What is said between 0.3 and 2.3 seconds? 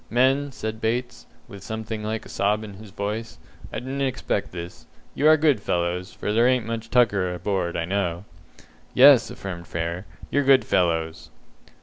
said Bates, with something like a